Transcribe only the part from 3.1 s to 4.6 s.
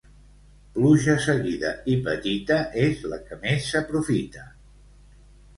la que més s'aprofita.